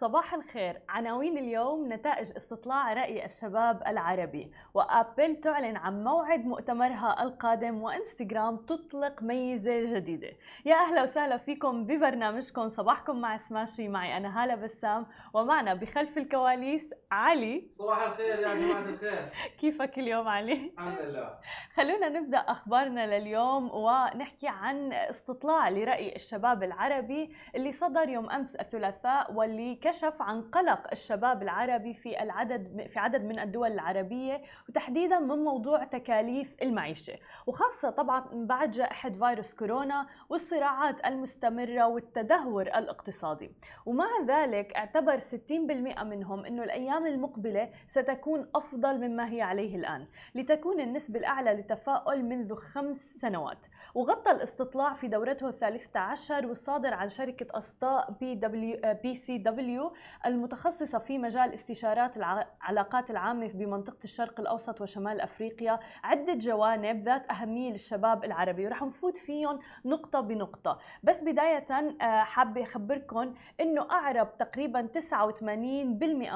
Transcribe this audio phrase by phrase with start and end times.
[0.00, 0.80] صباح الخير.
[0.88, 9.22] عناوين اليوم نتائج استطلاع رأي الشباب العربي وأبل تعلن عن موعد مؤتمرها القادم وإنستغرام تطلق
[9.22, 10.30] ميزة جديدة.
[10.64, 12.68] يا أهلا وسهلا فيكم ببرنامجكم.
[12.68, 17.70] صباحكم مع سماشي معي أنا هالة بسام ومعنا بخلف الكواليس علي.
[17.74, 19.28] صباح الخير يا جماعة الخير.
[19.60, 21.38] كيفك اليوم علي؟ الحمد لله.
[21.74, 29.32] خلونا نبدأ أخبارنا لليوم ونحكي عن استطلاع لرأي الشباب العربي اللي صدر يوم أمس الثلاثاء
[29.32, 35.38] واللي كشف عن قلق الشباب العربي في العدد في عدد من الدول العربية وتحديدا من
[35.38, 37.18] موضوع تكاليف المعيشة.
[37.46, 43.50] وخاصة طبعا بعد جائحة فيروس كورونا والصراعات المستمرة والتدهور الاقتصادي.
[43.86, 50.80] ومع ذلك اعتبر 60% منهم إنه الأيام المقبلة ستكون أفضل مما هي عليه الآن لتكون
[50.80, 53.66] النسبة الأعلى للتفاؤل منذ خمس سنوات.
[53.94, 59.77] وغطى الاستطلاع في دورته الثالثة عشر والصادر عن شركة أصداء بي, دبليو بي سي دبليو
[60.26, 67.70] المتخصصة في مجال استشارات العلاقات العامة بمنطقة الشرق الأوسط وشمال أفريقيا عدة جوانب ذات أهمية
[67.70, 70.78] للشباب العربي ورح نفوت فيهم نقطة بنقطة.
[71.02, 75.42] بس بداية آه، حابة أخبركم أنه أعرب تقريبا 89%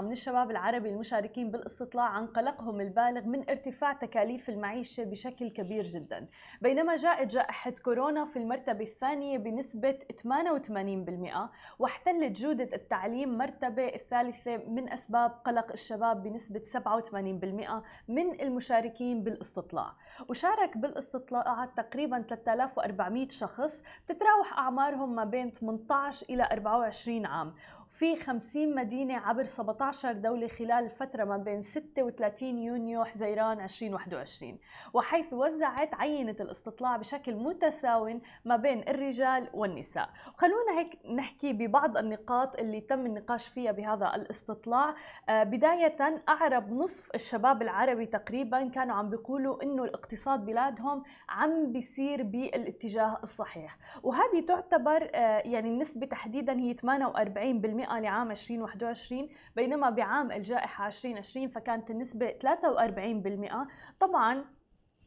[0.00, 6.28] من الشباب العربي المشاركين بالاستطلاع عن قلقهم البالغ من ارتفاع تكاليف المعيشة بشكل كبير جدا.
[6.60, 14.92] بينما جاءت جائحة كورونا في المرتبة الثانية بنسبة 88% واحتلت جودة التعليم مرتبة الثالثة من
[14.92, 19.92] أسباب قلق الشباب بنسبة 87% من المشاركين بالاستطلاع.
[20.28, 27.54] وشارك بالاستطلاعات تقريبا 3400 شخص بتتراوح أعمارهم ما بين 18 إلى 24 عام.
[27.92, 34.58] في 50 مدينة عبر 17 دولة خلال الفترة ما بين 36 يونيو حزيران 2021
[34.94, 40.10] وحيث وزعت عينة الاستطلاع بشكل متساو ما بين الرجال والنساء.
[40.36, 44.94] خلونا هيك نحكي ببعض النقاط اللي تم النقاش فيها بهذا الاستطلاع.
[45.28, 52.22] آه، بداية أعرب نصف الشباب العربي تقريبا كانوا عم بيقولوا إنه الاقتصاد بلادهم عم بيسير
[52.22, 60.86] بالاتجاه الصحيح وهذه تعتبر آه، يعني النسبة تحديدا هي 48% لعام 2021 بينما بعام الجائحة
[60.86, 64.44] 2020 فكانت النسبة 43% طبعا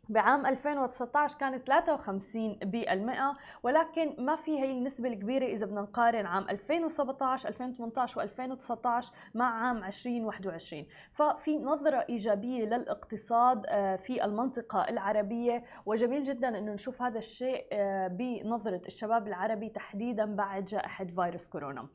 [0.09, 6.49] بعام 2019 كانت 53 بالمئة ولكن ما في هي النسبة الكبيرة إذا بدنا نقارن عام
[6.49, 9.05] 2017 2018 و2019
[9.35, 17.01] مع عام 2021 ففي نظرة إيجابية للاقتصاد آه، في المنطقة العربية وجميل جدا أنه نشوف
[17.01, 21.87] هذا الشيء آه، بنظرة الشباب العربي تحديدا بعد جائحة فيروس كورونا.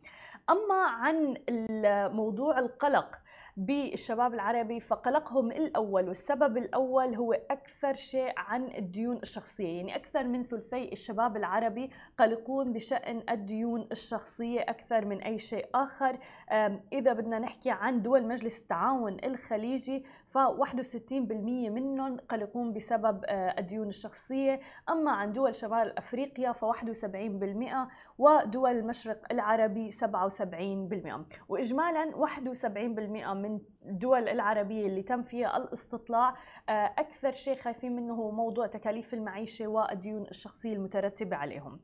[0.51, 1.37] أما عن
[2.15, 3.19] موضوع القلق
[3.57, 9.77] بالشباب العربي فقلقهم الأول والسبب الأول هو أكثر شيء عن الديون الشخصية.
[9.77, 16.19] يعني أكثر من ثلثي الشباب العربي قلقون بشأن الديون الشخصية أكثر من أي شيء آخر.
[16.93, 23.89] إذا بدنا نحكي عن دول مجلس التعاون الخليجي ف 61% منهم قلقون بسبب آه، الديون
[23.89, 24.61] الشخصية.
[24.89, 34.29] أما عن دول شمال أفريقيا ف 71% ودول المشرق العربي 77% وإجمالا 71% من الدول
[34.29, 36.37] العربية اللي تم فيها الاستطلاع
[36.69, 41.81] آه، أكثر شيء خايفين منه هو موضوع تكاليف المعيشة والديون الشخصية المترتبة عليهم.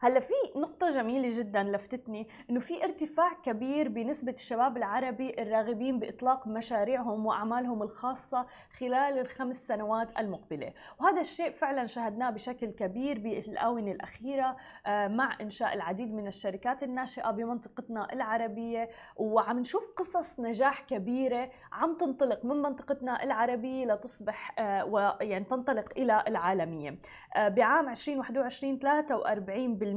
[0.00, 6.46] هلا في نقطة جميلة جدا لفتتني إنه في ارتفاع كبير بنسبة الشباب العربي الراغبين بإطلاق
[6.46, 14.56] مشاريعهم وأعمالهم الخاصة خلال الخمس سنوات المقبلة، وهذا الشيء فعلا شاهدناه بشكل كبير بالآونة الأخيرة
[14.86, 21.96] آه، مع إنشاء العديد من الشركات الناشئة بمنطقتنا العربية وعم نشوف قصص نجاح كبيرة عم
[21.96, 26.98] تنطلق من منطقتنا العربية لتصبح آه، ويعني تنطلق إلى العالمية.
[27.36, 29.87] آه، بعام 2021 43 آه،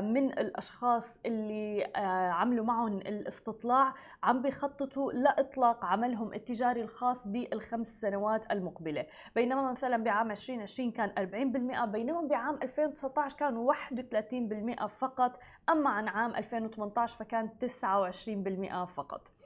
[0.00, 8.52] من الأشخاص اللي آه، عملوا معهم الاستطلاع عم بيخططوا لإطلاق عملهم التجاري الخاص بالخمس سنوات
[8.52, 9.06] المقبلة.
[9.34, 15.38] بينما مثلا بعام 2020 كان 40% بينما بعام 2019 كانوا 31% فقط
[15.68, 19.37] أما عن عام 2018 فكان 29% فقط.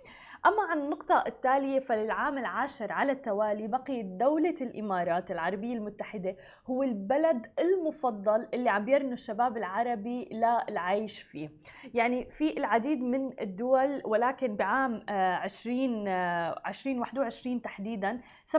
[0.46, 6.36] أما عن النقطة التالية فللعام العاشر على التوالي بقيت دولة الإمارات العربية المتحدة
[6.66, 11.50] هو البلد المفضل اللي عم يرنوا الشباب العربي للعيش فيه.
[11.94, 18.58] يعني في العديد من الدول ولكن بعام 20 2021 تحديدا 47%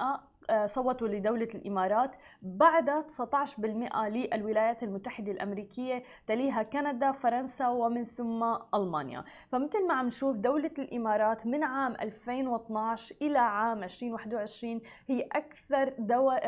[0.00, 0.20] آه،
[0.66, 2.10] صوتوا لدولة الإمارات
[2.42, 8.44] بعد 19% للولايات المتحدة الأمريكية تليها كندا فرنسا ومن ثم
[8.74, 9.24] ألمانيا.
[9.48, 15.94] فمثل ما عم نشوف دولة الإمارات من عام 2012 إلى عام 2021 هي أكثر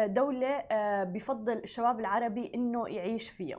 [0.07, 3.59] دولة آه، بفضل الشباب العربي أنه يعيش فيها.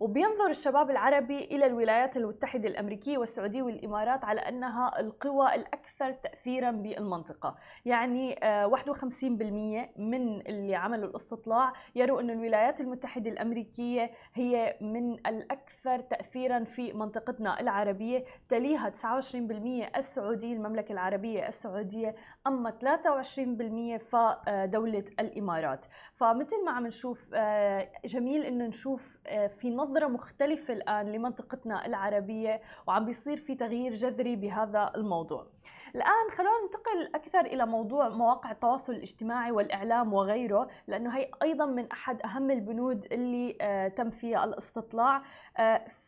[0.00, 7.56] وبينظر الشباب العربي إلى الولايات المتحدة الأمريكية والسعودية والإمارات على أنها القوى الأكثر تأثيرا بالمنطقة.
[7.84, 8.36] يعني
[8.66, 16.64] 51% آه، من اللي عملوا الاستطلاع يروا أن الولايات المتحدة الأمريكية هي من الأكثر تأثيرا
[16.64, 18.24] في منطقتنا العربية.
[18.48, 22.14] تليها 29% السعودية المملكة العربية السعودية
[22.46, 25.86] أما 23% فدولة الإمارات.
[26.16, 32.60] فمثل ما عم نشوف آه، جميل إنه نشوف آه، في نظرة مختلفة الآن لمنطقتنا العربية
[32.86, 35.46] وعم بيصير في تغيير جذري بهذا الموضوع.
[35.94, 41.92] الآن خلونا ننتقل أكثر إلى موضوع مواقع التواصل الاجتماعي والإعلام وغيره لأنه هي أيضا من
[41.92, 45.22] أحد أهم البنود اللي آه، تم فيها الاستطلاع.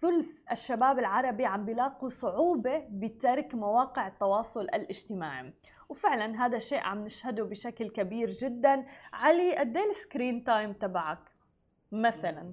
[0.01, 5.53] ثلث الشباب العربي عم بيلاقوا صعوبة بترك مواقع التواصل الاجتماعي.
[5.89, 8.87] وفعلا هذا شيء عم نشهده بشكل كبير جدا.
[9.13, 11.31] علي قد ال screen time تبعك؟
[11.93, 12.53] مثلا.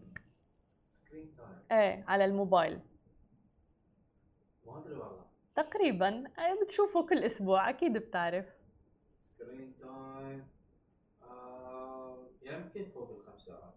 [1.72, 2.80] إيه على الموبايل.
[4.66, 5.26] ما ادري والله
[5.56, 6.08] تقريبا
[6.40, 8.46] إيه، بتشوفه كل أسبوع أكيد بتعرف.
[9.40, 10.48] سكرين تايم
[11.24, 13.74] آه يمكن فوق الخمس ساعات.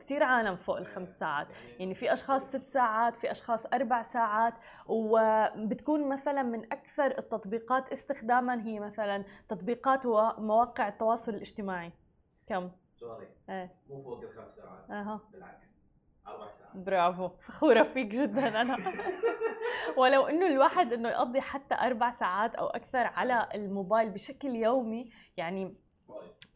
[0.00, 1.48] كثير عالم فوق الخمس ساعات.
[1.78, 4.54] يعني في أشخاص ست ساعات في أشخاص أربع ساعات
[4.86, 11.92] وبتكون مثلا من أكثر التطبيقات استخداما هي مثلا تطبيقات ومواقع التواصل الاجتماعي.
[12.46, 12.70] كم؟
[13.00, 13.28] سوري.
[13.50, 13.74] إيه.
[13.88, 14.90] مو فوق الخمس ساعات.
[14.90, 15.20] أها.
[15.32, 15.66] بالعكس.
[16.28, 16.76] أربع ساعات.
[16.86, 17.28] برافو.
[17.28, 18.76] فخورة فيك جدا أنا.
[19.96, 25.74] ولو إنه الواحد إنه يقضي حتى أربع ساعات أو أكثر على الموبايل بشكل يومي يعني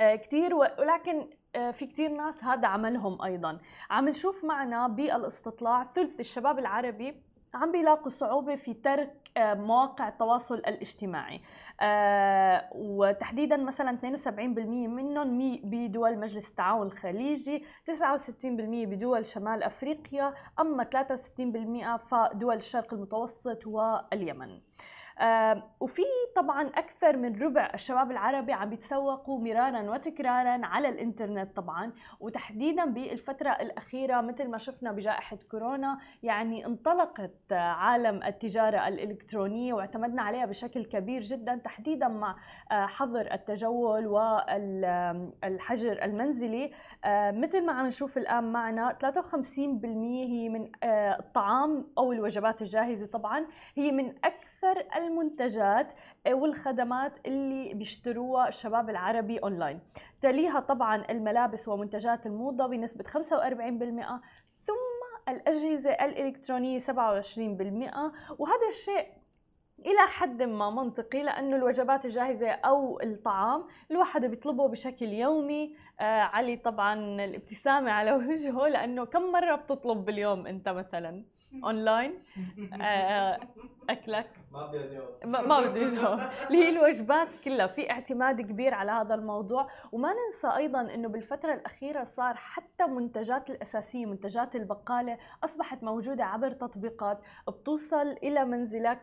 [0.01, 3.59] آه كثير ولكن آه، في كتير ناس هذا عملهم أيضا.
[3.91, 7.23] عم نشوف معنا بالإستطلاع ثلث الشباب العربي
[7.55, 11.41] عم بيلاقوا صعوبة في ترك مواقع التواصل الاجتماعي.
[11.81, 21.97] آه، وتحديدا مثلا 72% منهم بدول مجلس التعاون الخليجي 69% بدول شمال أفريقيا أما 63%
[21.97, 24.61] فدول الشرق المتوسط واليمن.
[25.81, 26.03] وفي
[26.37, 33.51] طبعا أكثر من ربع الشباب العربي عم بيتسوقوا مرارا وتكرارا على الإنترنت طبعا وتحديدا بالفترة
[33.51, 41.21] الأخيرة مثل ما شفنا بجائحة كورونا يعني انطلقت عالم التجارة الإلكترونية واعتمدنا عليها بشكل كبير
[41.21, 42.37] جدا تحديدا مع
[42.73, 46.73] آه، حظر التجول والحجر المنزلي.
[47.05, 53.07] آه، مثل ما عم نشوف الآن معنا 53% هي من آه، الطعام أو الوجبات الجاهزة
[53.07, 53.47] طبعا
[53.77, 54.50] هي من أكثر
[54.97, 55.93] المنتجات
[56.29, 59.81] والخدمات اللي بيشتروها الشباب العربي اونلاين
[60.21, 63.09] تليها طبعا الملابس ومنتجات الموضة بنسبة 45%
[64.53, 66.91] ثم الأجهزة الإلكترونية 27%
[68.39, 69.21] وهذا الشيء
[69.87, 75.77] إلى حد ما منطقي لأنه الوجبات الجاهزة أو الطعام الواحد بيطلبه بشكل يومي.
[76.01, 81.25] آه علي طبعا الابتسامة على وجهه لأنه كم مرة بتطلب باليوم أنت مثلا؟
[81.65, 82.23] أونلاين
[82.83, 83.41] آه
[83.91, 84.31] أكلك.
[84.53, 89.15] ما بدي اجاوب ما بدي اجاوب اللي هي الوجبات كلها؟ في اعتماد كبير على هذا
[89.15, 89.69] الموضوع.
[89.93, 96.51] وما ننسى أيضا إنه بالفترة الأخيرة صار حتى منتجات الأساسية منتجات البقالة أصبحت موجودة عبر
[96.53, 97.19] تطبيقات.
[97.49, 99.01] بتوصل إلى منزلك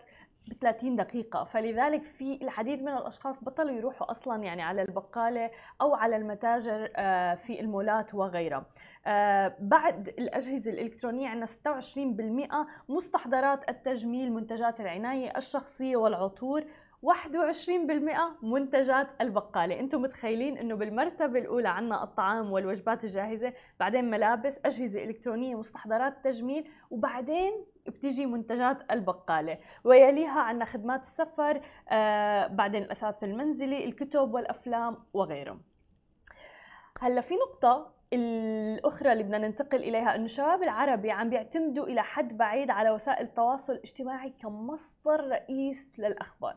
[0.48, 1.44] ب 30 دقيقة.
[1.44, 5.52] فلذلك في العديد من الأشخاص بطلوا يروحوا أصلا يعني على البقالة
[5.82, 8.66] أو على المتاجر آه، في المولات وغيرها.
[9.60, 16.64] بعد الأجهزة الإلكترونية عندنا 26% مستحضرات التجميل منتجات العناية الشخصية والعطور
[17.02, 17.10] 21%
[18.42, 19.80] منتجات البقالة.
[19.80, 26.70] أنتم متخيلين إنه بالمرتبة الأولى عنا الطعام والوجبات الجاهزة بعدين ملابس أجهزة إلكترونية مستحضرات تجميل
[26.90, 29.58] وبعدين بتيجي منتجات البقالة.
[29.84, 35.60] ويليها عنا خدمات السفر آه بعدين الأثاث المنزلي الكتب والأفلام وغيره
[37.00, 42.38] هلأ في نقطة الأخرى اللي بدنا ننتقل إليها أنه الشباب العربي عم بيعتمدوا إلى حد
[42.38, 46.56] بعيد على وسائل التواصل الاجتماعي كمصدر رئيس للأخبار.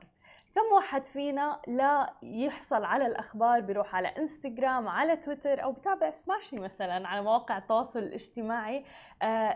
[0.54, 6.56] كم واحد فينا لا يحصل على الأخبار بيروح على إنستغرام على تويتر أو بتابع سماشي
[6.56, 8.84] مثلا على مواقع التواصل الاجتماعي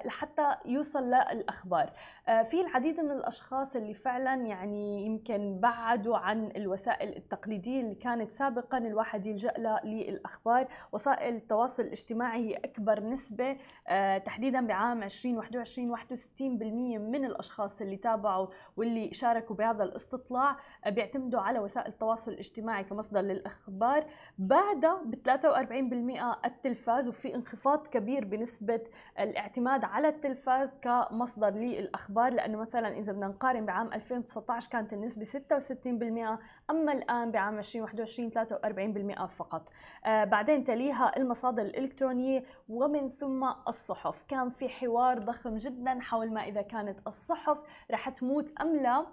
[0.05, 1.93] لحتى يوصل للأخبار.
[2.29, 8.31] آه، في العديد من الأشخاص اللي فعلا يعني يمكن بعدوا عن الوسائل التقليدية اللي كانت
[8.31, 10.69] سابقا الواحد يلجأ لها للأخبار.
[10.93, 13.57] وسائل التواصل الاجتماعي هي أكبر نسبة
[13.89, 20.57] آه، تحديدا بعام 2021 61% من الأشخاص اللي تابعوا واللي شاركوا بهذا الاستطلاع
[20.87, 24.07] بيعتمدوا على وسائل التواصل الاجتماعي كمصدر للأخبار.
[24.39, 28.81] بعدها ب 43% التلفاز وفي انخفاض كبير بنسبة
[29.19, 29.54] الإعتماد
[29.85, 36.93] على التلفاز كمصدر للأخبار لأنه مثلا إذا بدنا نقارن بعام 2019 كانت النسبة 66% أما
[36.93, 39.69] الآن بعام 2021 43% فقط.
[40.05, 44.25] آه بعدين تليها المصادر الإلكترونية ومن ثم الصحف.
[44.29, 49.07] كان في حوار ضخم جدا حول ما إذا كانت الصحف رح تموت أم لا.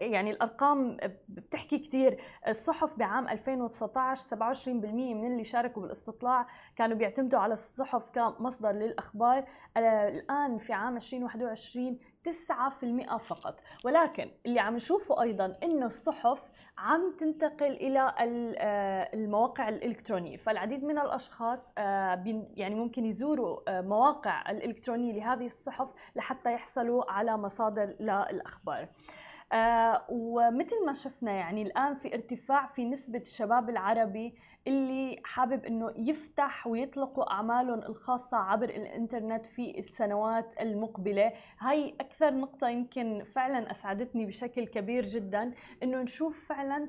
[0.00, 0.96] يعني الأرقام
[1.28, 6.46] بتحكي كثير الصحف بعام 2019 27% من اللي شاركوا بالاستطلاع
[6.76, 9.44] كانوا بيعتمدوا على الصحف كمصدر للأخبار.
[9.76, 13.60] آه، الآن في عام 2021 9% فقط.
[13.84, 16.42] ولكن اللي عم نشوفه أيضا إنه الصحف
[16.78, 18.14] عم تنتقل إلى
[18.58, 20.36] آه، المواقع الإلكترونية.
[20.36, 28.88] فالعديد من الأشخاص يعني ممكن يزوروا مواقع الإلكترونية لهذه الصحف لحتى يحصلوا على مصادر للأخبار.
[29.54, 34.34] آه ومثل ما شفنا يعني الآن في ارتفاع في نسبة الشباب العربي
[34.66, 41.32] اللي حابب إنه يفتح ويطلقوا أعمالهم الخاصة عبر الإنترنت في السنوات المقبلة.
[41.58, 46.88] هاي أكثر نقطة يمكن فعلا أسعدتني بشكل كبير جدا إنه نشوف فعلا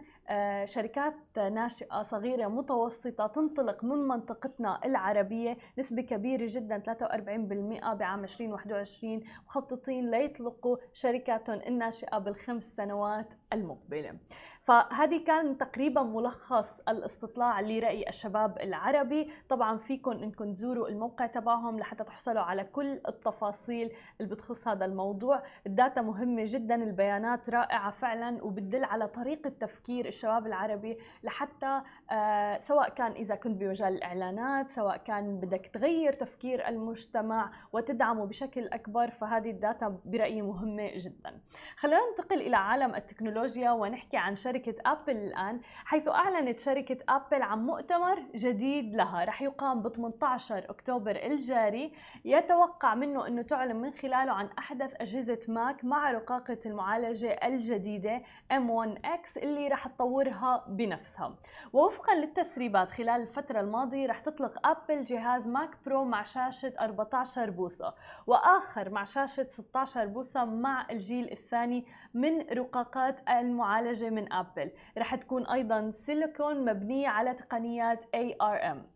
[0.63, 10.11] شركات ناشئة صغيرة متوسطة تنطلق من منطقتنا العربية نسبة كبيرة جدا 43% بعام 2021 مخططين
[10.11, 14.17] ليطلقوا شركاتهم الناشئة بالخمس سنوات المقبلة.
[14.65, 19.31] فهذه كان تقريبا ملخص الاستطلاع لرأي الشباب العربي.
[19.49, 23.91] طبعا فيكم إنكم تزوروا الموقع تبعهم لحتى تحصلوا على كل التفاصيل
[24.21, 25.43] اللي بتخص هذا الموضوع.
[25.67, 31.81] ال data مهمة جدا البيانات رائعة فعلا وبتدل على طريقة تفكير الشباب العربي لحتى
[32.11, 38.67] آه سواء كان إذا كنت بمجال الإعلانات سواء كان بدك تغير تفكير المجتمع وتدعمه بشكل
[38.67, 41.39] أكبر فهذه ال data برأيي مهمة جدا.
[41.77, 47.41] خلينا ننتقل إلى عالم التكنولوجيا ونحكي عن شركة شركة أبل الآن حيث أعلنت شركة أبل
[47.41, 51.91] عن مؤتمر جديد لها رح يقام ب 18 أكتوبر الجاري.
[52.25, 58.21] يتوقع منه أنه تعلن من خلاله عن أحدث أجهزة ماك مع رقاقة المعالجة الجديدة
[58.53, 61.35] M1X اللي رح تطورها بنفسها.
[61.73, 67.93] ووفقا للتسريبات خلال الفترة الماضية رح تطلق أبل جهاز ماك برو مع شاشة 14 بوصة
[68.27, 74.71] وآخر مع شاشة 16 بوصة مع الجيل الثاني من رقاقات المعالجة من أبل أبل.
[74.97, 78.94] رح تكون أيضا سيليكون مبنية على تقنيات ARM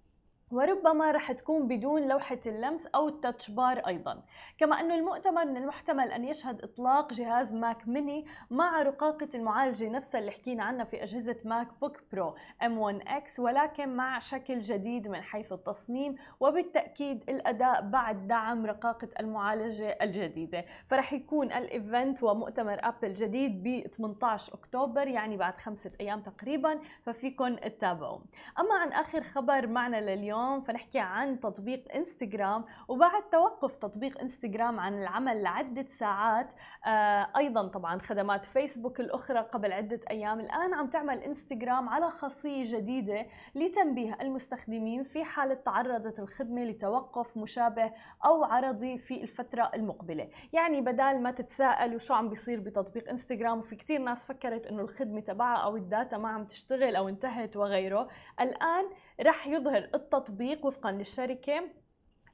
[0.51, 4.23] وربما رح تكون بدون لوحة اللمس أو ال touch bar أيضا.
[4.57, 10.19] كما أن المؤتمر من المحتمل أن يشهد إطلاق جهاز ماك ميني مع رقاقة المعالجة نفسها
[10.19, 15.51] اللي حكينا عنها في أجهزة ماك بوك برو M1X ولكن مع شكل جديد من حيث
[15.51, 20.65] التصميم وبالتأكيد الأداء بعد دعم رقاقة المعالجة الجديدة.
[20.87, 26.79] فرح يكون ال event ومؤتمر أبل جديد ب 18 أكتوبر يعني بعد خمسة أيام تقريبا
[27.05, 28.19] ففيكن تتابعوا.
[28.59, 34.79] أما عن آخر خبر معنا لليوم اليوم فنحكي عن تطبيق إنستغرام وبعد توقف تطبيق إنستغرام
[34.79, 36.53] عن العمل لعدة ساعات
[36.86, 40.39] آه أيضا طبعا خدمات فيسبوك الأخرى قبل عدة أيام.
[40.39, 47.91] الآن عم تعمل إنستغرام على خاصية جديدة لتنبيه المستخدمين في حالة تعرضت الخدمة لتوقف مشابه
[48.25, 50.29] أو عرضي في الفترة المقبلة.
[50.53, 55.19] يعني بدال ما تتساءلوا شو عم بيصير بتطبيق إنستغرام وفي كتير ناس فكرت إنه الخدمة
[55.19, 58.08] تبعها أو ال data ما عم تشتغل أو انتهت وغيره
[58.41, 58.86] الآن
[59.21, 61.63] رح يظهر التطبيق وفقا للشركة.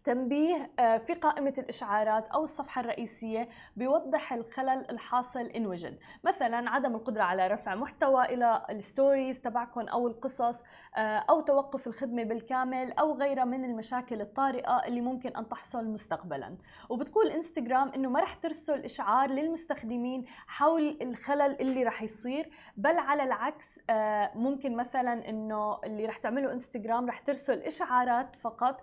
[0.05, 5.97] تنبيه آه، في قائمة الإشعارات أو الصفحة الرئيسية بيوضح الخلل الحاصل إن وجد.
[6.23, 10.63] مثلا عدم القدرة على رفع محتوى إلى الستوريز تبعكم أو القصص
[10.95, 16.57] آه، أو توقف الخدمة بالكامل أو غيرها من المشاكل الطارئة اللي ممكن أن تحصل مستقبلا.
[16.89, 23.23] وبتقول إنستغرام إنه ما رح ترسل إشعار للمستخدمين حول الخلل اللي رح يصير بل على
[23.23, 28.81] العكس آه، ممكن مثلا إنه اللي رح تعمله إنستغرام رح ترسل إشعارات فقط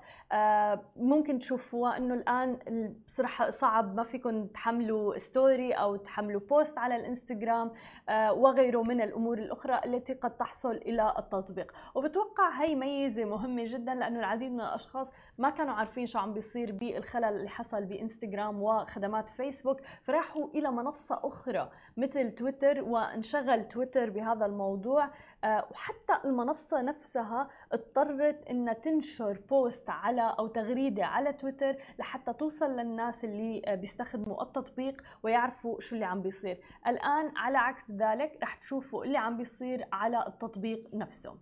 [1.13, 2.59] ممكن تشوفوها إنه الآن
[3.07, 7.71] بصراحة صعب ما فيكم تحملوا story أو تحملوا post على الإنستغرام
[8.09, 11.73] آه، وغيره من الأمور الأخرى التي قد تحصل إلى التطبيق.
[11.95, 16.73] وبتوقع هي ميزة مهمة جدا لأنه العديد من الأشخاص ما كانوا عارفين شو عم بيصير
[16.73, 24.47] بالخلل اللي حصل بإنستغرام وخدمات فيسبوك فراحوا إلى منصة أخرى مثل تويتر وانشغل تويتر بهذا
[24.47, 25.11] الموضوع.
[25.45, 33.25] وحتى المنصة نفسها اضطرت إنها تنشر post على أو تغريدة على تويتر لحتى توصل للناس
[33.25, 36.61] اللي آه، بيستخدموا التطبيق ويعرفوا شو اللي عم بيصير.
[36.87, 41.39] الآن على عكس ذلك رح تشوفوا اللي عم بيصير على التطبيق نفسه.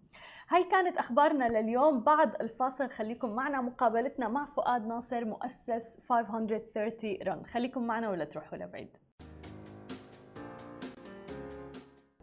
[0.48, 2.00] هاي كانت أخبارنا لليوم.
[2.00, 8.58] بعد الفاصل خليكم معنا مقابلتنا مع فؤاد ناصر مؤسس 530 Run خليكم معنا ولا تروحوا
[8.58, 8.96] لبعيد.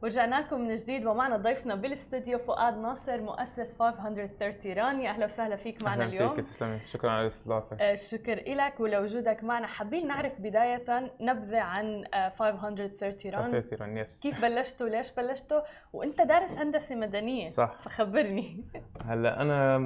[0.04, 5.56] ورجعنا لكم من جديد ومعنا ضيفنا بالاستديو فؤاد ناصر مؤسس 530 Run يا أهلا وسهلا
[5.56, 6.36] فيك معنا أهلاً اليوم.
[6.36, 6.80] فيك تسلمي.
[6.86, 7.78] شكرا على الاستضافة.
[7.82, 9.68] آه، الشكر لك ولوجودك معنا.
[9.68, 13.44] حابين نعرف بداية نبذة عن آه، 530 Run.
[13.44, 15.62] حبيتي Run yes كيف بلشتوا؟ ليش بلشتوا؟
[15.94, 17.48] وأنت دارس هندسة مدنية.
[17.50, 17.76] صح.
[17.82, 18.64] فخبرني.
[19.06, 19.78] هلأ أنا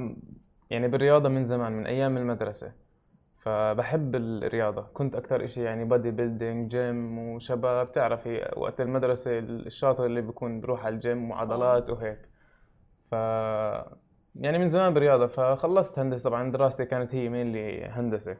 [0.70, 2.72] يعني بالرياضة من زمان من أيام المدرسة
[3.42, 4.82] فبحب الرياضة.
[4.82, 7.88] كنت أكثر إشي يعني bodybuilding gym وشباب.
[7.88, 12.20] بتعرفي وقت المدرسة الشاطر اللي بيكون بروح على الجيم وعضلات وهيك.
[13.12, 13.14] ف
[14.36, 15.28] يعني من زمان بالرياضة.
[15.28, 16.30] فخلصت هندسة.
[16.30, 17.56] طبعا دراستي كانت هي مين
[17.86, 18.38] هندسة.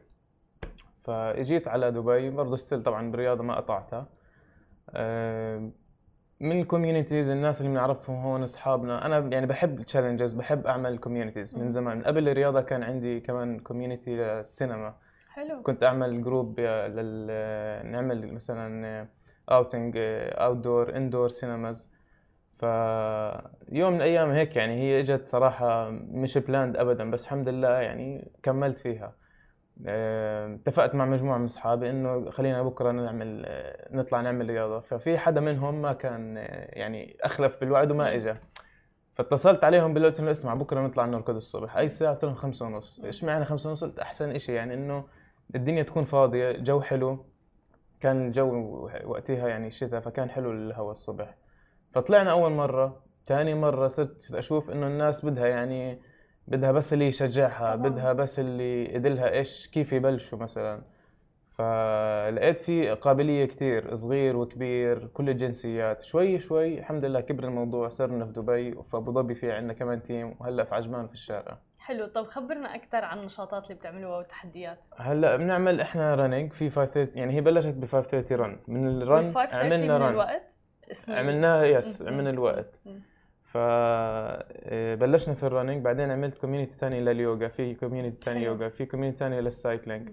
[1.04, 2.30] فإجيت على دبي.
[2.30, 4.08] برضه still طبعا بالرياضة ما قطعتها.
[4.90, 5.70] أه،
[6.42, 9.06] من ال communities الناس اللي بنعرفهم هون أصحابنا.
[9.06, 11.70] أنا يعني بحب ال challenges بحب أعمل communities من.
[11.70, 11.96] زمان.
[11.96, 14.94] من قبل الرياضة كان عندي كمان community للسينما.
[15.28, 15.62] حلو.
[15.62, 17.26] كنت أعمل group لل
[17.90, 19.08] نعمل مثلا
[19.50, 21.90] outing outdoor indoor cinemas
[22.58, 28.30] فيوم من الأيام هيك يعني هي إجت صراحة مش planned ابدا بس الحمد لله يعني
[28.42, 29.21] كملت فيها.
[29.86, 34.80] اتفقت مع مجموعة من أصحابي إنه خلينا بكرة نعمل آه، نطلع نعمل رياضة.
[34.80, 38.34] ففي حدا منهم ما كان آه، يعني أخلف بالوعد وما اجى
[39.14, 41.76] فاتصلت عليهم قلت لهم اسمع بكرة نطلع نركض الصبح.
[41.76, 43.00] أي ساعة قلت لهم خمسة ونص.
[43.04, 45.04] إيش معنى خمسة ونص؟ قلت أحسن إشي يعني إنه
[45.54, 47.24] الدنيا تكون فاضية جو حلو.
[48.00, 51.34] كان الجو وقتها يعني شتاء فكان حلو الهواء الصبح.
[51.94, 56.00] فطلعنا أول مرة ثاني مرة صرت أشوف إنه الناس بدها يعني
[56.48, 57.88] بدها بس اللي يشجعها طبعاً.
[57.88, 60.82] بدها بس اللي يدلها إيش كيف يبلشوا مثلا.
[61.50, 66.02] فلقيت في قابلية كتير صغير وكبير كل الجنسيات.
[66.02, 70.02] شوي شوي الحمد لله كبر الموضوع صرنا في دبي وفي أبو ظبي في عندنا كمان
[70.02, 71.58] تيم وهلأ في عجمان في الشارع.
[71.78, 72.06] حلو.
[72.06, 74.84] طب خبرنا أكثر عن النشاطات اللي بتعملوها والتحديات.
[74.96, 79.24] هلأ بنعمل إحنا running في 530 يعني هي بلشت ب 530 run من ال run
[79.24, 80.56] وال 530 عملنا من رن الوقت؟
[81.08, 82.08] عملناها yes مم.
[82.08, 82.80] عملنا الوقت.
[82.86, 83.00] مم.
[83.52, 88.52] فبلشنا في ال running بعدين عملت community ثاني لليوغا في community ثاني حلو.
[88.52, 90.10] يوغا في community ثاني لل cycling.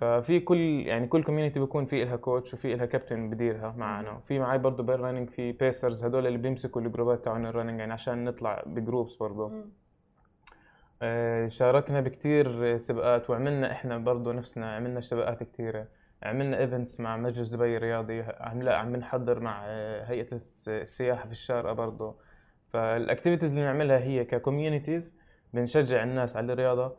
[0.00, 4.38] ففي كل يعني كل community بيكون في لها coach وفي لها كابتن بديرها معنا وفي
[4.38, 8.24] معي برضه بال running في pacers هدول اللي بيمسكوا الجروبات تاعون ال running يعني عشان
[8.24, 9.52] نطلع ب groups برضه.
[11.02, 15.86] آه، شاركنا بكتير سباقات وعملنا إحنا برضه نفسنا عملنا سباقات كتيرة
[16.22, 21.26] عملنا events مع مجلس دبي الرياضي عم لا عم بنحضر مع آه، هيئة الس- السياحة
[21.26, 22.14] في الشارقة برضه
[22.72, 25.18] فال activities اللي بنعملها هي ك communities
[25.54, 26.96] بنشجع الناس على الرياضة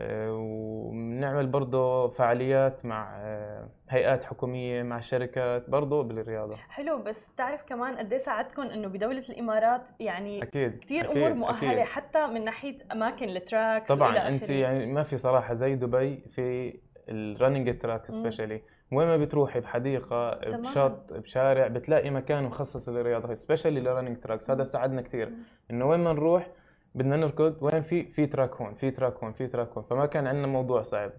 [0.00, 7.62] آه، وبنعمل برضه فعاليات مع آه، هيئات حكومية مع شركات برضه بالرياضة حلو بس بتعرف
[7.68, 11.84] كمان قد إيه ساعدكم إنه بدولة الإمارات يعني أكيد كثير أكيد، أمور مؤهلة أكيد.
[11.92, 14.50] حتى من ناحية أماكن ال tracks طبعا أنت.
[14.50, 16.74] يعني ما في صراحة زي دبي في
[17.08, 18.06] ال running track.
[18.10, 20.62] Especially وين ما بتروحي بحديقة تمام.
[20.62, 24.50] بشط بشارع بتلاقي مكان مخصص للرياضة especially لل running tracks.
[24.50, 24.64] هذا.
[24.64, 25.32] ساعدنا كثير.
[25.70, 26.48] إنه وين ما نروح
[26.94, 29.84] بدنا نركض وين في في track هون في track هون في track هون.
[29.90, 31.12] فما كان عندنا موضوع صعب.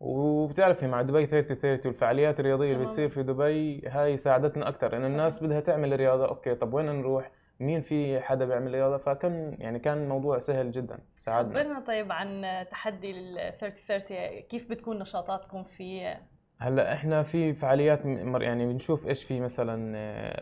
[0.00, 2.86] وبتعرفي مع دبي 30 30 والفعاليات الرياضية اللي تمام.
[2.86, 7.30] بتصير في دبي هاي ساعدتنا أكثر إنه الناس بدها تعمل رياضة okay طب وين نروح؟
[7.60, 10.98] مين في حدا بيعمل رياضة؟ فكان يعني كان الموضوع سهل جدا.
[11.16, 11.62] ساعدنا.
[11.62, 16.22] خبرنا طيب عن تحدي ال 3030 كيف بتكون نشاطاتكم فيه
[16.62, 19.96] هلأ إحنا في فعاليات مر- يعني بنشوف إيش في مثلا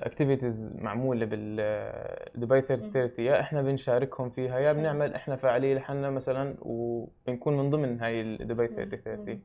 [0.07, 4.73] اكتيفيتيز معمولة بالدبي 3030 يا إحنا بنشاركهم فيها يا.
[4.73, 8.75] بنعمل إحنا فعاليه لحالنا مثلا وبنكون من ضمن هاي الدبي مم.
[8.77, 9.43] 3030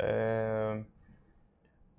[0.00, 0.84] آه،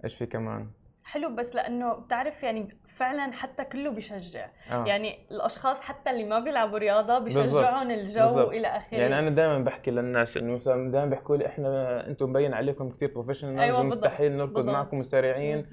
[0.04, 0.68] إيش في كمان
[1.04, 4.86] حلو بس لأنه بتعرف يعني فعلا حتى كله بيشجع آه.
[4.86, 7.20] يعني الأشخاص حتى اللي ما بيلعبوا رياضة.
[7.20, 8.48] بيشجعهم الجو بالضبط.
[8.48, 12.54] والى آخره يعني أنا دائما بحكي للناس إنه مثلا دائما بيحكوا لي إحنا أنتم مبين
[12.54, 14.74] عليكم كثير professionals أيوة، ومستحيل نركض بالضبط.
[14.74, 15.64] معكم مم.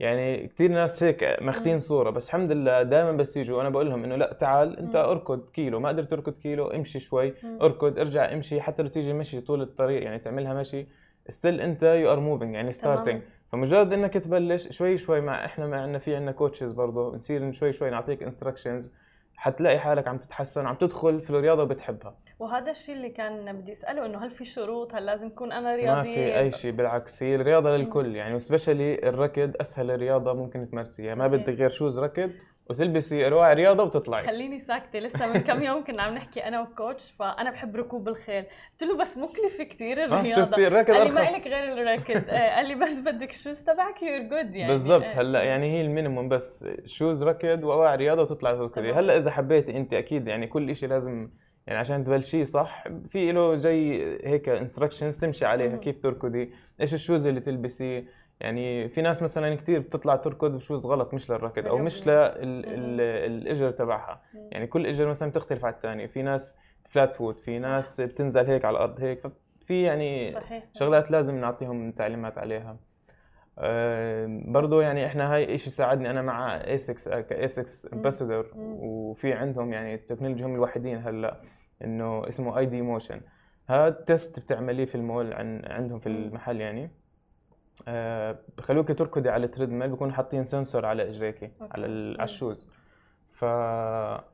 [0.00, 1.78] يعني كثير ناس هيك ماخذين.
[1.78, 5.02] صورة بس الحمد لله دائما بس يجوا أنا بقول لهم إنه لأ تعال أنت مم.
[5.02, 7.58] أركض كيلو ما قدرت تركض كيلو امشي شوي مم.
[7.62, 10.86] أركض ارجع امشي حتى لو تيجي مشي طول الطريق يعني تعملها مشي
[11.28, 15.80] still أنت you are moving يعني starting فمجرد إنك تبلش شوي شوي مع إحنا مع
[15.80, 18.92] عندنا في عندنا coaches برضه بنصير شوي شوي نعطيك instructions
[19.36, 24.06] حتلاقي حالك عم تتحسن عم تدخل في الرياضة وبتحبها وهذا الشيء اللي كان بدي أسأله
[24.06, 27.34] إنه هل في شروط؟ هل لازم اكون أنا ما رياضيه في أي شيء بالعكس هي
[27.34, 31.14] الرياضة للكل يعني و especially الركض أسهل رياضه ممكن تمارسيها.
[31.14, 31.26] ما.
[31.26, 32.30] بدك غير shoes ركض.
[32.70, 34.22] وتلبسي أواعي رياضة وتطلعي.
[34.22, 38.08] خليني ساكتة لسه من كم يوم كنا عم نحكي أنا و coach فأنا بحب ركوب
[38.08, 38.44] الخيل.
[38.70, 40.44] قلت له بس مكلفه كثير آه، الرياضة.
[40.44, 42.24] شفتي الركض قال لي ما لك غير الركض.
[42.28, 44.72] آه، قال لي بس بدك ال shoes تبعك you're good يعني.
[44.72, 45.04] بالضبط.
[45.04, 45.20] آه.
[45.20, 48.92] هلأ يعني هي ال minimum بس shoes ركض واواعي رياضة وتطلعي تركضي.
[48.92, 51.30] هلأ إذا حبيتي انت أكيد يعني كل شيء لازم
[51.66, 55.76] يعني عشان تبلشيه صح؟ في له زي هيك instructions تمشي عليها.
[55.76, 60.61] كيف تركضي إيش ال shoes اللي تلبسيه يعني في ناس مثلا كثير بتطلع تركض ب
[60.61, 62.08] shoes غلط مش للركض أو مش.
[62.08, 64.22] للاجر تبعها.
[64.34, 67.68] يعني كل اجر مثلا بتختلف عن الثانية في ناس flat foot في صح.
[67.68, 69.22] ناس بتنزل هيك على الأرض هيك
[69.66, 70.64] في يعني صحيح.
[70.72, 72.76] شغلات لازم نعطيهم تعليمات عليها
[74.52, 77.98] برضو يعني إحنا هاي شيء ساعدني أنا مع ASICS ك ASICS مم.
[77.98, 78.76] ambassador مم.
[78.80, 81.40] وفي عندهم يعني التكنولوجي هم الوحيدين هلأ
[81.84, 83.20] إنه اسمه ID motion
[83.68, 86.06] هذا test بتعمليه في المول عن عندهم في.
[86.06, 86.90] المحل يعني
[88.58, 91.86] بخلوك تركضي على ال treadmill بيكونوا حاطين sensor على إجريكي على.
[91.86, 92.68] على ال shoes
[93.30, 94.24] ف آه،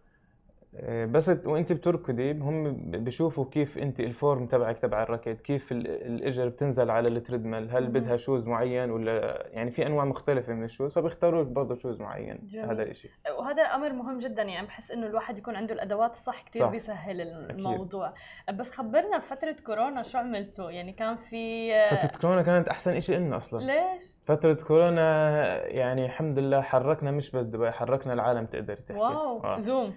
[0.85, 6.49] بس وانت بتركضي هم بيشوفوا كيف انت ال form تبعك تبع الركض كيف ال- الإجر
[6.49, 7.87] بتنزل على ال treadmill؟ هل.
[7.87, 12.01] بدها shoes معين ولا يعني في أنواع مختلفة من ال shoes فبيختاروا لك برضه shoes
[12.01, 12.71] معين جميل.
[12.71, 16.63] هذا الشيء وهذا أمر مهم جدا يعني بحس إنه الواحد يكون عنده الأدوات الصح كثير
[16.63, 16.71] صح.
[16.71, 18.13] بيسهل الموضوع.
[18.55, 23.37] بس خبرنا بفتره كورونا شو عملتوا؟ يعني كان في فترة كورونا كانت أحسن شيء لنا
[23.37, 23.59] أصلا.
[23.67, 29.01] ليش؟ فترة كورونا يعني الحمد لله حركنا مش بس دبي حركنا العالم تقدر تحكي.
[29.01, 29.59] wow آه.
[29.59, 29.95] Zoom.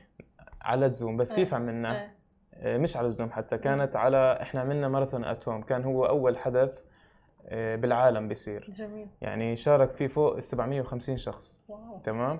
[0.61, 1.59] على ال Zoom بس كيف إيه.
[1.59, 2.15] عملنا؟ إيه.
[2.53, 6.05] آه، مش على ال Zoom حتى كانت على إحنا عملنا ماراثون at home كان هو
[6.05, 6.71] أول حدث
[7.47, 8.71] آه، بالعالم بيصير.
[8.77, 9.07] جميل.
[9.21, 11.63] يعني شارك فيه فوق 750 شخص.
[11.67, 11.99] wow.
[12.03, 12.39] تمام؟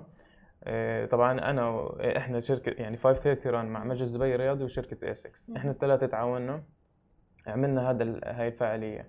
[0.64, 5.50] آه، طبعا أنا و- إحنا شركة يعني 530 run مع مجلس دبي الرياضي وشركة ASICS
[5.50, 5.56] مم.
[5.58, 6.64] إحنا الثلاثة تعاوننا
[7.48, 9.08] عملنا هذا هاي الفعالية.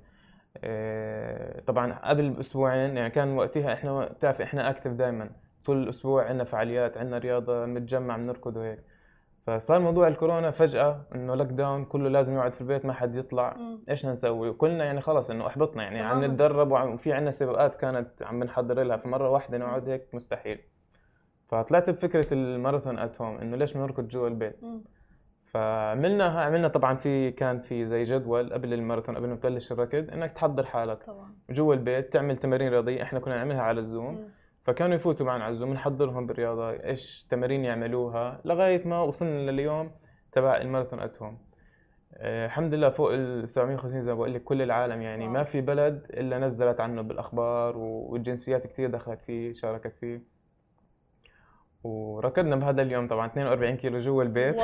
[1.67, 5.31] طبعا قبل بأسبوعين يعني كان وقتها إحنا بتعرف إحنا active دائما
[5.65, 8.79] طول الأسبوع عندنا فعاليات عندنا رياضة بنتجمع بنركض وهيك.
[9.47, 13.81] فصار موضوع الكورونا فجأة إنه lockdown كله لازم يقعد في البيت ما حد يطلع مم.
[13.89, 16.25] إيش نسوي وكلنا يعني خلص إنه أحبطنا يعني عم.
[16.25, 20.59] نتدرب وفي عندنا سباقات كانت عم بنحضر لها فمرة واحدة نقعد هيك مستحيل
[21.49, 24.85] فطلعت بفكرة الماراثون ات هوم إنه ليش ما نركض جوا البيت مم.
[25.45, 30.33] فعملناها عملنا طبعا في كان في زي جدول قبل الماراثون قبل ما تبلش الركض إنك
[30.33, 34.29] تحضر حالك طبعا جوا البيت تعمل تمارين رياضية إحنا كنا نعملها على الزوم مم.
[34.63, 39.91] فكانوا يفوتوا معنا على الزوم نحضرهم بالرياضة إيش تمارين يعملوها لغاية ما وصلنا لليوم
[40.33, 41.39] تبع الماراثون أت هوم
[42.15, 45.29] آه، الحمد لله فوق ال 750 زي ما بقول لك كل العالم يعني.
[45.29, 50.23] ما في بلد إلا نزلت عنه بالأخبار والجنسيات كثير دخلت فيه شاركت فيه
[51.85, 54.57] وركضنا بهذا اليوم طبعا 42 كيلو جوا البيت.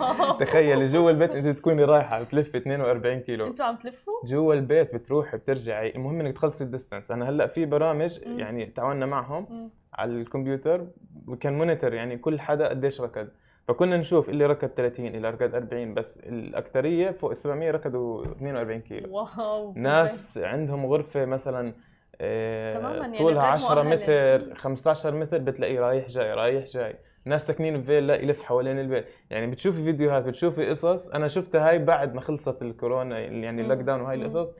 [0.40, 3.46] تخيلي جوا البيت انت تكوني رايحة بتلفي 42 كيلو.
[3.46, 5.94] أنتوا عم تلفوا؟ جوا البيت بتروحي بترجعي.
[5.94, 7.10] المهم انك تخلصي ال distance.
[7.10, 8.20] أنا هلأ في برامج.
[8.26, 9.70] يعني تعاوننا معهم.
[9.94, 10.86] على الكمبيوتر.
[11.28, 13.28] وكان monitor يعني كل حدا قديش ركض.
[13.68, 18.80] فكنا نشوف اللي ركض 30 اللي ركض 40 بس الاكثريه فوق ال 700 ركضوا 42
[18.80, 19.16] كيلو.
[19.16, 19.72] wow.
[19.76, 21.72] ناس عندهم غرفة مثلا
[22.18, 23.96] تماماً، يعني طولها غير 10 مؤهلة.
[23.96, 29.46] متر 15 متر بتلاقيه رايح جاي رايح جاي ناس ساكنين بفيلا يلف حوالين البيت يعني
[29.46, 33.62] بتشوفي فيديوهات بتشوفي قصص أنا شفتها هاي بعد ما خلصت الكورونا يعني.
[33.62, 34.22] ال lockdown وهاي مم.
[34.22, 34.52] القصص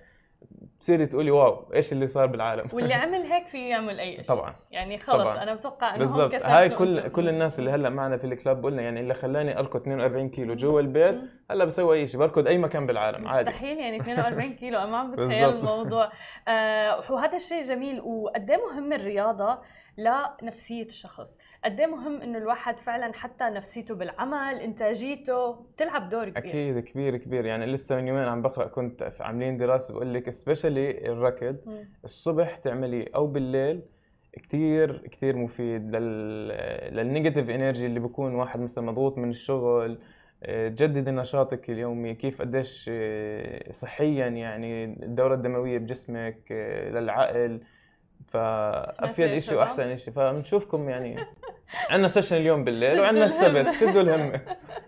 [0.76, 4.54] بتصيري تقولي wow إيش اللي صار بالعالم؟ واللي عمل هيك فيه يعمل أي شيء طبعا
[4.70, 5.42] يعني خلص طبعاً.
[5.42, 6.34] أنا بتوقع إنه بالضبط.
[6.34, 9.80] هاي كل كل الناس اللي هلأ معنا في ال club قلنا يعني اللي خلاني اركض
[9.80, 13.50] 42 كيلو جوا البيت هلأ بسوي أي شيء بركض أي مكان بالعالم عادي.
[13.50, 15.48] مستحيل يعني 42 كيلو أنا ما عم بتخيل.
[15.48, 16.12] الموضوع.
[16.48, 19.58] آه وهذا الشيء جميل وقد إيه مهم الرياضة؟
[19.98, 21.38] لنفسية الشخص.
[21.64, 26.50] قد إيه مهم إنه الواحد فعلا حتى نفسيته بالعمل إنتاجيته بتلعب دور كبير.
[26.50, 27.44] أكيد كبير كبير.
[27.46, 31.56] يعني لسه من يومين عم بقرأ كنت عاملين دراسة بقول لك specially الركض.
[32.04, 33.82] الصبح تعمليه أو بالليل
[34.32, 36.48] كتير كتير مفيد لل
[36.96, 39.98] لل negative energy اللي بيكون واحد مثلا مضغوط من الشغل
[40.42, 47.60] آه، تجدد نشاطك اليومي كيف قديش آه، صحيا يعني الدورة الدموية بجسمك آه، للعقل.
[48.28, 51.16] فافيد شيء؟ واحسن شيء فبنشوفكم يعني.
[51.90, 53.70] عندنا سيشن اليوم بالليل وعندنا السبت.
[53.70, 54.40] شدوا الهمة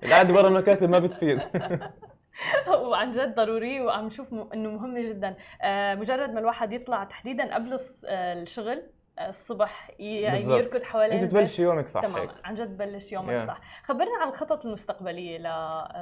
[0.02, 1.40] القعدة برا المكاتب ما بتفيد.
[2.90, 5.36] وعن جد ضروري وعم نشوف إنه مهم جدا.
[5.62, 7.72] آه، مجرد ما الواحد يطلع تحديدا قبل
[8.06, 8.82] آه، الشغل
[9.18, 10.40] آه، الصبح يعني.
[10.40, 11.30] يركض حوالين أنت.
[11.30, 12.00] تبلشي يومك صح.
[12.00, 12.22] تماما.
[12.22, 12.30] هيك.
[12.44, 13.46] عن جد بلش يومك Yeah.
[13.46, 13.60] صح.
[13.84, 15.48] خبرنا عن الخطط المستقبلية ل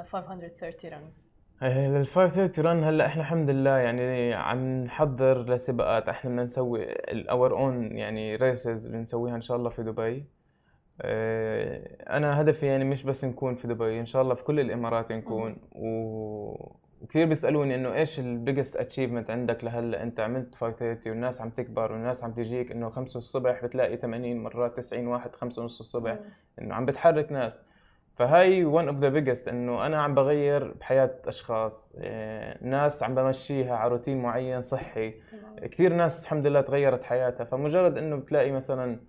[0.05, 1.11] 530 run
[1.61, 7.07] لل 530 run هلأ إحنا الحمد لله يعني عم نحضر لسباقات إحنا بدنا نسوي ال
[7.07, 10.25] our own يعني races بنسويها إن شاء الله في دبي.
[11.03, 15.11] إيه، أنا هدفي يعني مش بس نكون في دبي إن شاء الله في كل الإمارات
[15.11, 15.57] نكون.
[15.71, 16.73] و...
[17.01, 21.91] وكثير بيسألوني إنه إيش ال biggest achievement عندك لهلأ؟ أنت عملت 530 والناس عم تكبر
[21.91, 26.19] والناس عم تجيك إنه 5 الصبح بتلاقي 80 مرات 90 واحد 5 ونص الصبح
[26.61, 27.63] إنه عم بتحرك ناس.
[28.15, 33.75] فهاي one of the biggest إنه أنا عم بغير بحياة أشخاص إيه، ناس عم بمشيها
[33.75, 35.13] على روتين معين صحي.
[35.71, 38.99] كثير ناس الحمد لله تغيرت حياتها فمجرد إنه بتلاقي مثلا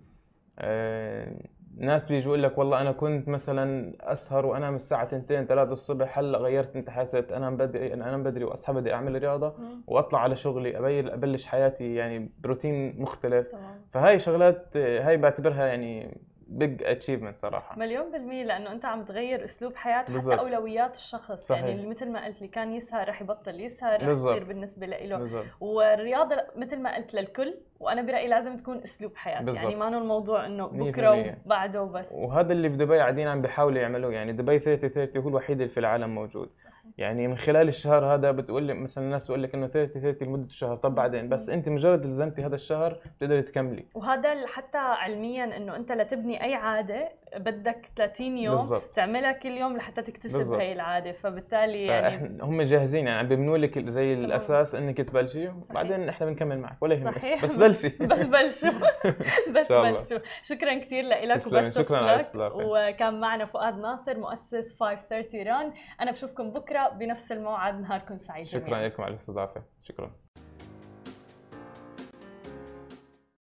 [0.59, 1.33] آه،
[1.77, 6.37] ناس بيجوا يقول لك والله أنا كنت مثلا أسهر وأنام الساعة 2 3 الصبح هلأ
[6.37, 9.55] غيرت أنت حاسه أنام بدري أنام بدري وأصحى بدي أعمل رياضة.
[9.87, 13.47] وأطلع على شغلي أبي- أبلش حياتي يعني بروتين مختلف
[13.91, 16.17] فهاي شغلات هاي بعتبرها يعني
[16.49, 20.39] big achievement صراحة مليون بالمية لأنه أنت عم تغير أسلوب حياة حتى بالضبط.
[20.39, 21.63] أولويات الشخص صحيح.
[21.63, 24.07] يعني مثل ما قلت اللي كان يسهر رح يبطل يسهر رح.
[24.09, 29.41] يصير بالنسبة له بالضبط والرياضة مثل ما قلت للكل وأنا برأيي لازم تكون أسلوب حياة.
[29.41, 29.63] بالضبط.
[29.63, 31.37] يعني ما هو الموضوع بكرة بالمية.
[31.45, 32.11] وبعده وبس.
[32.11, 34.13] وهذا اللي في دبي قاعدين عم بيحاولوا يعملوه.
[34.13, 36.49] يعني دبي 30 30 هو الوحيد اللي في العالم موجود.
[36.53, 36.73] صحيح.
[36.97, 40.47] يعني من خلال الشهر هذا بتقول لي مثلا الناس بتقول لك إنه 30 30 لمدة
[40.49, 40.75] شهر.
[40.75, 43.85] طب بعدين؟ بس أنت مجرد التزمتي هذا الشهر بتقدري تكملي.
[43.95, 48.95] وهذا حتى علميا إنه أنت لتبني أي عادة بدك 30 يوم بالضبط.
[48.95, 50.59] تعملها كل يوم لحتى تكتسب بالضبط.
[50.59, 54.25] هي العادة فبالتالي يعني هم جاهزين يعني عم بيبنوا لك زي تمام.
[54.25, 55.47] الأساس إنك تبلشي.
[55.47, 58.79] وبعدين إحنا بنكمل معك ولا يهمك بس بلشي بس بلشوا
[59.55, 59.71] بس.
[59.71, 62.51] بلشوا شكرا كثير لك وبس شكراً لك.
[62.55, 68.81] وكان معنا فؤاد ناصر مؤسس 530 ران أنا بشوفكم بكرة بنفس الموعد نهاركم سعيد شكرا.
[68.81, 70.11] لكم على الاستضافة شكرا